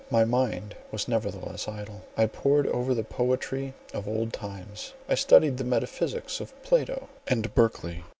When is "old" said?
4.07-4.33